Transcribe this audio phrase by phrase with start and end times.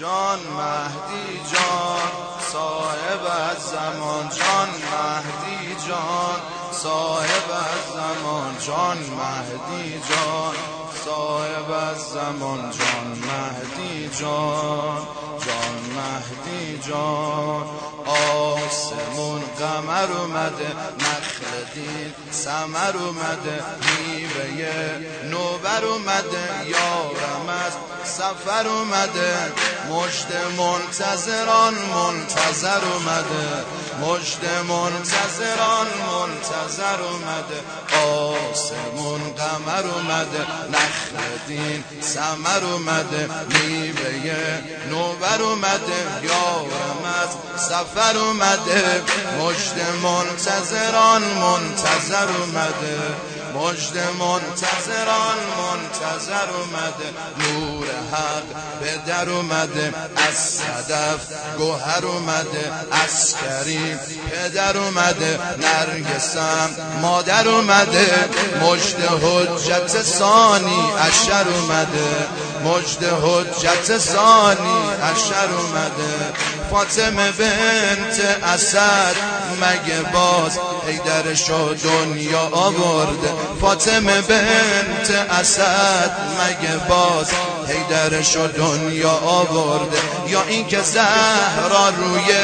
[0.00, 2.08] جان مهدی جان
[2.52, 4.28] صاحب از زمان.
[4.28, 6.40] جان مهدی جان
[6.72, 8.58] صاحب از زمان.
[8.66, 10.73] جان مهدی جان.
[11.04, 15.06] صاحب از زمان جان مهدی جان
[15.46, 17.64] جان مهدی جان.
[18.06, 24.98] آسمون قمر اومده نخل دین سمر اومده میوه
[25.30, 27.72] نوبر اومده یارم از
[28.04, 29.52] سفر اومده.
[29.90, 33.64] مجد منتظران منتظر اومده.
[34.02, 37.60] مجد منتظران منتظر اومده
[38.06, 49.02] آسمون قمر اومده نخل دین سمر اومده میوه نوبر اومده یارم از سفر اومده
[49.40, 53.43] مجد منتظران منتظر اومده.
[53.54, 57.08] مجد منتظران منتظر اومده
[57.38, 58.42] نور حق
[58.80, 61.20] به در اومده از صدف
[61.58, 66.70] گوهر اومده از کریم پدر اومده نرگسم
[67.02, 68.28] مادر اومده
[68.62, 72.26] مجد حجت ثانی اشر اومده
[72.64, 76.32] مجد حجت ثانی اشر اومده
[76.70, 79.16] فاطمه بنت اسد
[79.60, 86.10] مگه باز حیدرشو دنیا آورده فاطمه بنت اسد
[86.40, 87.30] مگه باز
[87.68, 92.34] حیدرشو دنیا آورده یا اینکه زهرا روی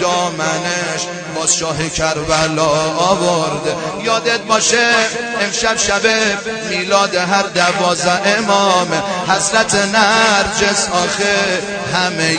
[0.00, 2.68] دامنش باز شاه کربلا
[2.98, 4.88] آورده یادت باشه
[5.40, 6.02] امشب شب
[6.70, 8.88] میلاد هر دوازه امام
[9.28, 11.62] حضرت نرجس آخه
[11.94, 12.38] همه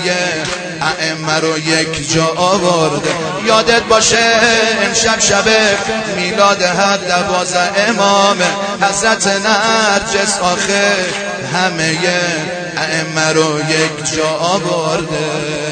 [0.85, 3.09] ائمه رو یک جا آورده.
[3.45, 4.39] یادت باشه
[4.85, 5.45] امشب شب
[6.15, 8.37] میلاد هر دوازه امام
[8.81, 10.95] حضرت نرجس آخه
[11.53, 11.99] همه
[12.77, 15.65] ائمه رو یک جا آورده.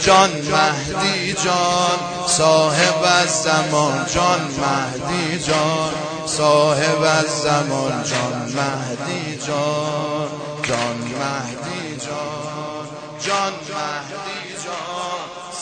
[0.00, 5.92] جان مهدی جان صاحب از زمان جان مهدی جان
[6.26, 10.28] صاحب از زمان جان مهدی جان
[10.62, 12.86] جان مهدی جان
[13.20, 14.33] جان مهدی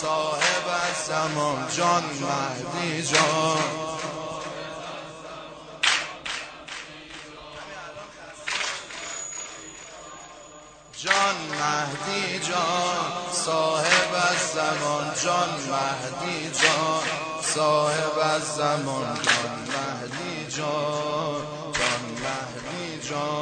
[0.03, 0.67] صاحب
[1.09, 3.59] زمان جان مهدی جان.
[10.99, 13.33] جان مهدی جان.
[13.33, 17.03] صاحب از زمان جان مهدی جان.
[17.43, 21.43] صاحب از زمان جان مهدی جان.
[21.73, 23.42] جان مهدی جان.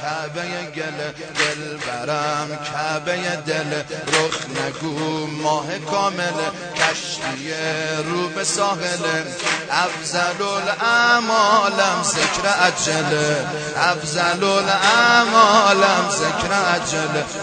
[0.00, 0.98] کعبه گل
[1.38, 3.82] دل برم کعبه دل.
[4.06, 6.38] رخ نگو ماه کامل
[6.76, 7.52] کشتی
[8.04, 9.04] رو به ساحل.
[9.70, 13.34] افضل الاعمالم ذکر عجل
[13.76, 16.52] افضل الاعمالم ذکر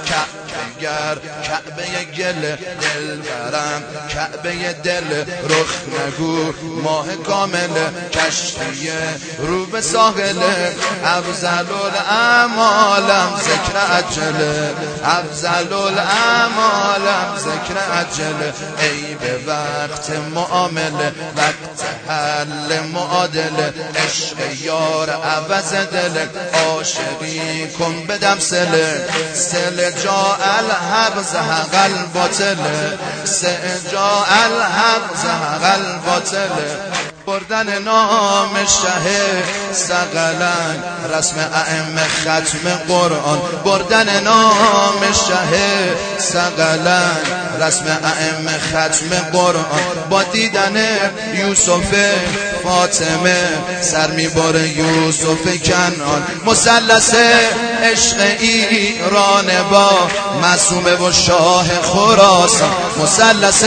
[0.06, 0.49] کعبه
[0.82, 6.54] گر کعبه گل دل برم کعبه دل رخ نگو
[6.84, 7.70] ماه کامل
[8.14, 8.92] کشتی
[9.40, 10.44] رو به ساحل
[11.06, 14.70] افضل الاعمالم ذکر عجل
[15.04, 18.52] افضل الاعمالم ذکر عجل
[18.82, 21.80] ای به وقت معامله وقت
[22.10, 29.92] حل معادله عشق یار عوض دل عاشقی کن بدم سله سل.
[30.04, 32.58] جا الحق زهق الباطل
[33.26, 36.50] سل جا الحق زهق الباطل
[37.28, 39.08] بردن نام شه
[39.74, 40.84] سقلن
[41.14, 43.40] رسم ائمه ختم قرآن.
[43.66, 45.54] بردن نام شه
[46.20, 47.18] سقلن
[47.62, 50.10] رسم ائمه ختم قرآن.
[50.10, 50.76] با دیدن
[51.34, 51.96] یوسف
[52.64, 57.14] فاطمه سر میباره یوسف کنان مثلث
[57.84, 59.90] عشق ایران با
[60.42, 62.72] معصومه و شاه خراسان.
[63.04, 63.64] مثلث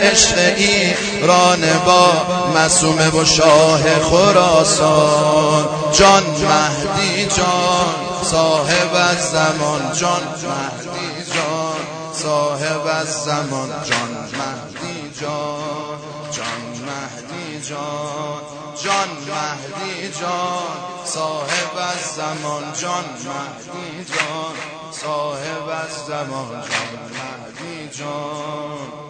[0.00, 2.12] عشق ایران با
[2.54, 5.68] معصومه و شاه خراسان.
[5.92, 7.94] جان مهدی جان
[8.30, 9.92] صاحب زمان.
[10.00, 11.76] جان مهدی جان
[12.22, 13.68] صاحب زمان.
[13.68, 16.15] جان مهدی جان.
[16.32, 18.42] جان مهدی جان
[18.84, 24.54] جان مهدی جان صاحب از زمان جان مهدی جان
[24.92, 29.06] صاحب از زمان جان مهدی جان.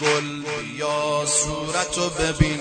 [0.00, 2.60] گل بیا صورتو ببین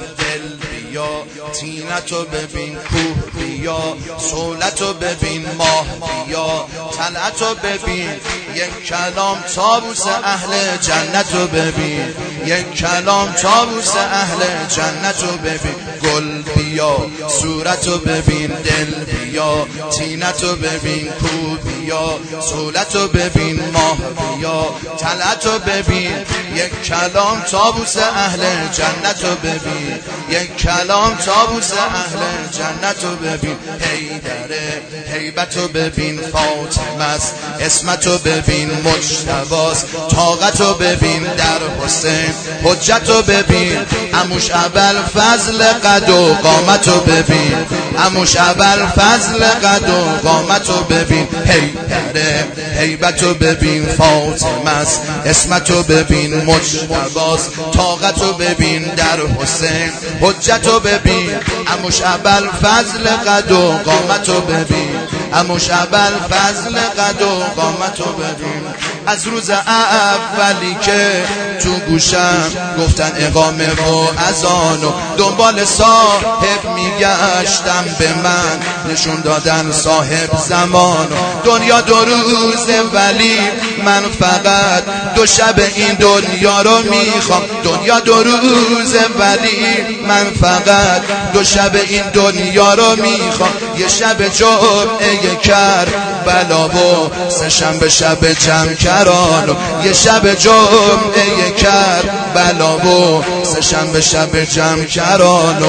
[0.97, 3.79] بیا تینتو ببین کوه بیا.
[4.19, 5.85] سولتو ببین ماه
[6.25, 6.65] بیا.
[6.97, 8.09] طلعتو ببین.
[8.55, 12.13] یک کلام تابوس اهل جنتو ببین.
[12.45, 15.75] یک کلام تابوس اهل جنتو ببین.
[16.03, 16.97] گل بیا
[17.41, 19.65] صورتو ببین دل بیا.
[19.97, 22.07] تینتو ببین کو بیا.
[22.41, 24.61] سولتو ببین ماه بیا.
[24.99, 26.25] طلعتو ببین.
[26.57, 28.39] یک کلام تابوس اهل
[28.73, 29.99] جنتو ببین.
[30.29, 32.19] یک کلام تابوس اهل
[32.51, 33.57] جنتو ببین.
[33.81, 34.81] هیدره
[35.13, 36.19] هیبتو ببین.
[36.21, 37.33] فاطمه است.
[37.59, 38.71] اسمتو ببین.
[38.71, 41.23] مجتباس طاقتو ببین.
[41.23, 42.33] در حسین.
[42.63, 43.77] حجتو ببین.
[44.13, 47.65] اموش اول فضل قد و قامتو ببین.
[48.05, 51.27] اموش اول فضل قد و قامتو ببین.
[51.45, 52.47] هیدره
[52.79, 53.85] هیبتو ببین.
[53.85, 56.45] فاطمه است اسمتو ببین.
[56.45, 58.83] مجتباس طاقتو ببین.
[58.83, 59.91] در حسین
[60.21, 61.31] حجتو ببین.
[61.67, 64.89] اموش اول فضل قد و قامتو ببین.
[65.33, 68.63] اموش اول فضل قد و قامتو ببین
[69.07, 71.25] از روز اولی که
[71.63, 78.93] تو گوشم گفتن اقامه و ازان و دنبال صاحب میگشتم به من.
[78.93, 81.07] نشون دادن صاحب زمان
[81.43, 83.39] دنیا دو روز ولی
[83.87, 84.83] من فقط
[85.15, 87.41] دو شب این دنیا رو می‌خوام.
[87.63, 91.01] دنیا دو روز ولی من فقط
[91.33, 93.49] دو شب این دنیا رو می‌خوام.
[93.77, 95.87] یه شب جمعه کر
[96.25, 102.01] بلا و سه شنبه شب جمع کران یه شب جمعه کر
[102.35, 105.63] بلا و سه شنبه شب جمع کران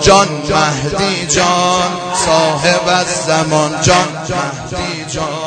[0.00, 1.82] جان مهدی جان
[2.26, 5.43] صاحب از زمان جان مهدی جان.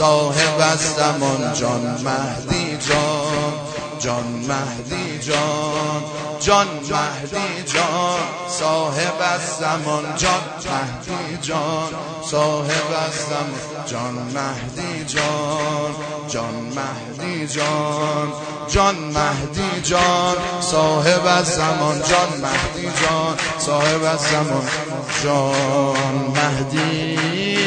[0.00, 3.52] صاحب از زمان جان مهدی جان
[3.98, 6.02] جان مهدی جان
[6.40, 8.18] جان مهدی جان
[8.48, 11.92] صاحب از زمان جان مهدی جان
[12.30, 15.94] صاحب از جان مهدی جان
[16.28, 18.32] جان مهدی جان
[18.68, 24.20] جان مهدی جان صاحب از زمان جان مهدی جان صاحب از
[25.24, 27.59] جان مهدی